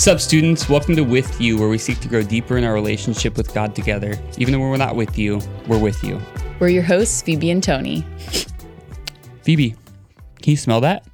[0.00, 0.66] Sup, students?
[0.66, 3.74] Welcome to With You, where we seek to grow deeper in our relationship with God
[3.74, 4.18] together.
[4.38, 6.18] Even though we're not with you, we're with you.
[6.58, 8.06] We're your hosts, Phoebe and Tony.
[9.42, 9.74] Phoebe,
[10.40, 11.06] can you smell that?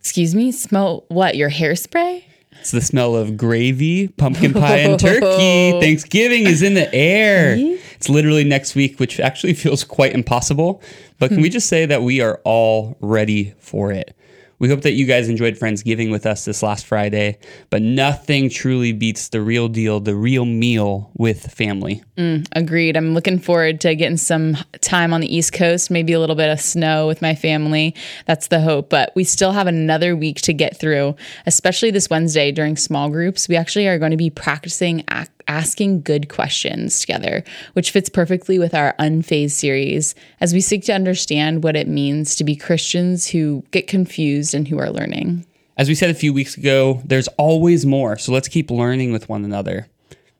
[0.00, 1.34] Excuse me, smell what?
[1.34, 2.24] Your hairspray?
[2.60, 5.80] It's the smell of gravy, pumpkin pie, and turkey.
[5.80, 7.54] Thanksgiving is in the air.
[7.56, 10.82] It's literally next week, which actually feels quite impossible.
[11.18, 11.52] But can we hmm.
[11.52, 14.14] just say that we are all ready for it?
[14.58, 17.38] We hope that you guys enjoyed Friendsgiving with us this last Friday,
[17.68, 22.02] but nothing truly beats the real deal, the real meal with family.
[22.16, 22.96] Mm, agreed.
[22.96, 26.50] I'm looking forward to getting some time on the East Coast, maybe a little bit
[26.50, 27.94] of snow with my family.
[28.24, 28.88] That's the hope.
[28.88, 33.48] But we still have another week to get through, especially this Wednesday during small groups.
[33.48, 38.58] We actually are going to be practicing ac- asking good questions together, which fits perfectly
[38.58, 43.28] with our Unfazed series as we seek to understand what it means to be Christians
[43.28, 45.46] who get confused and who are learning.
[45.76, 49.28] As we said a few weeks ago, there's always more, so let's keep learning with
[49.28, 49.88] one another.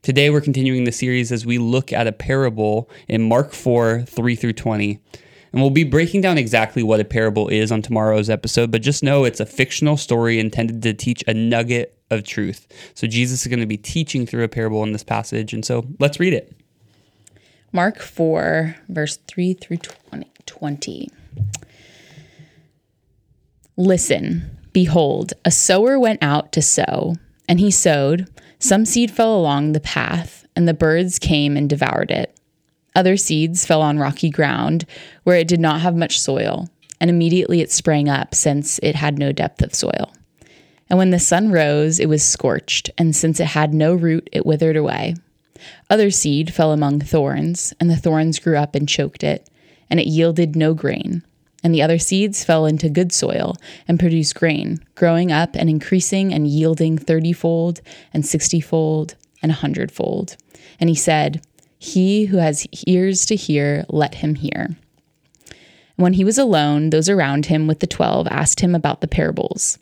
[0.03, 4.36] Today, we're continuing the series as we look at a parable in Mark 4 3
[4.36, 5.00] through 20.
[5.52, 9.02] And we'll be breaking down exactly what a parable is on tomorrow's episode, but just
[9.02, 12.66] know it's a fictional story intended to teach a nugget of truth.
[12.94, 15.52] So, Jesus is going to be teaching through a parable in this passage.
[15.52, 16.56] And so, let's read it.
[17.72, 20.30] Mark 4, verse 3 through 20.
[20.46, 21.10] 20.
[23.77, 27.16] Listen, behold, a sower went out to sow,
[27.48, 28.28] and he sowed.
[28.58, 32.38] Some seed fell along the path, and the birds came and devoured it.
[32.94, 34.86] Other seeds fell on rocky ground,
[35.24, 39.18] where it did not have much soil, and immediately it sprang up, since it had
[39.18, 40.12] no depth of soil.
[40.89, 44.47] And when the sun rose, it was scorched, and since it had no root, it
[44.47, 45.17] withered away.
[45.91, 49.48] Other seed fell among thorns, and the thorns grew up and choked it,
[49.91, 51.23] and it yielded no grain.
[51.64, 53.57] And the other seeds fell into good soil
[53.89, 57.81] and produced grain, growing up and increasing and yielding thirtyfold
[58.12, 60.36] and sixtyfold and a hundredfold.
[60.79, 61.45] And he said,
[61.79, 64.77] He who has ears to hear, let him hear.
[65.96, 69.79] When he was alone, those around him with the twelve asked him about the parables.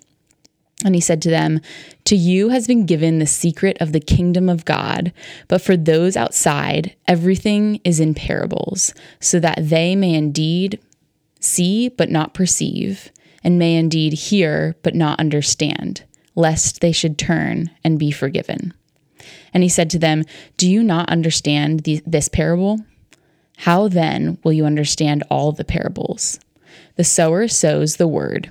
[0.85, 1.61] And he said to them,
[2.05, 5.13] To you has been given the secret of the kingdom of God,
[5.49, 10.79] but for those outside, everything is in parables, so that they may indeed
[11.41, 13.11] see but not perceive,
[13.43, 18.75] and may indeed hear but not understand, lest they should turn and be forgiven.
[19.55, 20.25] And he said to them,
[20.59, 22.85] Do you not understand the, this parable?
[23.59, 26.39] How then will you understand all the parables?
[26.97, 28.51] The sower sows the word.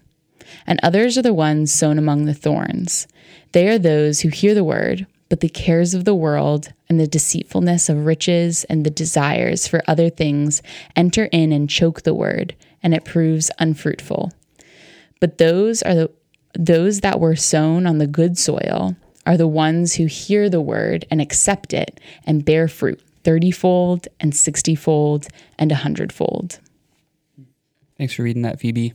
[0.65, 3.07] And others are the ones sown among the thorns.
[3.51, 7.07] They are those who hear the word, but the cares of the world and the
[7.07, 10.61] deceitfulness of riches and the desires for other things
[10.95, 14.31] enter in and choke the word, and it proves unfruitful.
[15.19, 16.11] But those are the
[16.53, 18.95] those that were sown on the good soil
[19.25, 24.35] are the ones who hear the word and accept it and bear fruit thirtyfold and
[24.35, 26.59] sixtyfold and a hundredfold.
[27.97, 28.93] Thanks for reading that, Phoebe.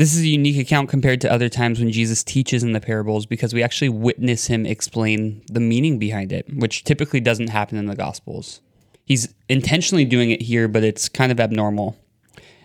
[0.00, 3.26] This is a unique account compared to other times when Jesus teaches in the parables
[3.26, 7.84] because we actually witness him explain the meaning behind it, which typically doesn't happen in
[7.84, 8.62] the Gospels.
[9.04, 11.98] He's intentionally doing it here, but it's kind of abnormal.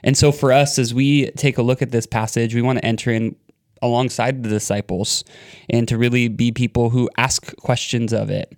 [0.01, 2.85] And so for us, as we take a look at this passage, we want to
[2.85, 3.35] enter in
[3.81, 5.25] alongside the disciples
[5.69, 8.57] and to really be people who ask questions of it.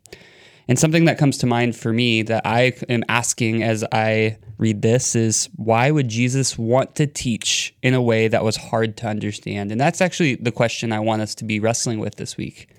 [0.68, 4.82] And something that comes to mind for me that I am asking as I read
[4.82, 9.08] this is why would Jesus want to teach in a way that was hard to
[9.08, 9.72] understand?
[9.72, 12.70] And that's actually the question I want us to be wrestling with this week.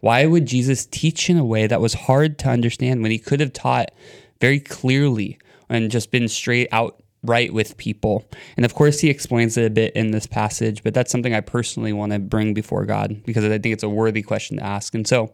[0.00, 3.40] Why would Jesus teach in a way that was hard to understand when he could
[3.40, 3.90] have taught
[4.40, 5.38] very clearly
[5.68, 8.26] and just been straight out right with people?
[8.56, 11.40] And of course, he explains it a bit in this passage, but that's something I
[11.40, 14.94] personally want to bring before God because I think it's a worthy question to ask.
[14.94, 15.32] And so,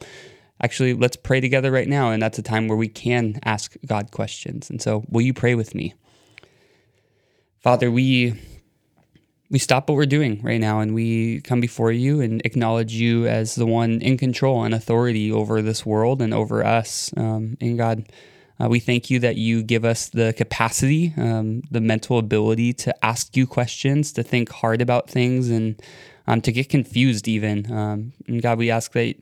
[0.62, 2.11] actually, let's pray together right now.
[2.11, 4.70] And that's a time where we can ask God questions.
[4.70, 5.94] And so, will you pray with me?
[7.61, 8.35] Father, we.
[9.49, 13.29] We stop what we're doing right now and we come before you and acknowledge you
[13.29, 17.14] as the one in control and authority over this world and over us.
[17.17, 18.08] Um, and God,
[18.58, 23.05] uh, we thank you that you give us the capacity, um, the mental ability to
[23.05, 25.81] ask you questions, to think hard about things, and
[26.26, 27.70] um, to get confused, even.
[27.70, 29.14] Um, and God, we ask that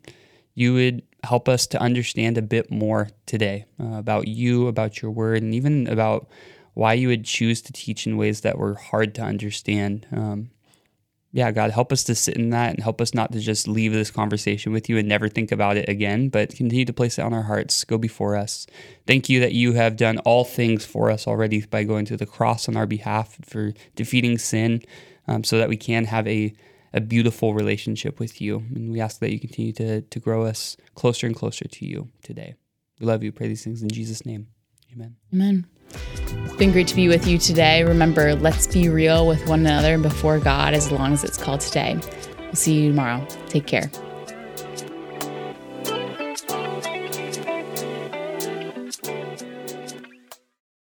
[0.55, 5.11] you would help us to understand a bit more today uh, about you, about your
[5.11, 6.29] word, and even about
[6.75, 10.07] why you would choose to teach in ways that were hard to understand.
[10.13, 10.51] Um,
[11.35, 13.93] yeah, God, help us to sit in that and help us not to just leave
[13.93, 17.23] this conversation with you and never think about it again, but continue to place it
[17.23, 17.83] on our hearts.
[17.83, 18.69] Go before us.
[19.05, 22.25] Thank you that you have done all things for us already by going to the
[22.25, 24.83] cross on our behalf for defeating sin
[25.27, 26.55] um, so that we can have a,
[26.95, 28.63] a beautiful relationship with you.
[28.75, 32.09] And we ask that you continue to, to grow us closer and closer to you
[32.23, 32.55] today.
[33.01, 33.33] We love you.
[33.33, 34.47] Pray these things in Jesus' name.
[34.95, 35.17] Amen.
[35.35, 35.67] Amen.
[35.91, 37.83] It's been great to be with you today.
[37.83, 41.99] Remember, let's be real with one another before God as long as it's called today.
[42.39, 43.27] We'll see you tomorrow.
[43.49, 43.91] Take care.